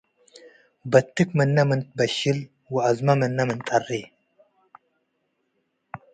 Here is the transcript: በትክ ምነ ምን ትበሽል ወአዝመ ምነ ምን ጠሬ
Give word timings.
በትክ 0.91 1.29
ምነ 1.37 1.57
ምን 1.69 1.79
ትበሽል 1.87 2.39
ወአዝመ 2.73 3.07
ምነ 3.19 3.37
ምን 3.49 3.59
ጠሬ 3.67 3.89